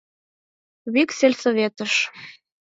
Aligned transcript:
Вик 0.93 1.09
сельсоветыш! 1.17 1.93